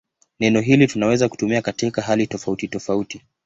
Neno 0.39 0.61
hili 0.61 0.87
tunaweza 0.87 1.29
kutumia 1.29 1.61
katika 1.61 2.01
hali 2.01 2.27
tofautitofauti. 2.27 3.21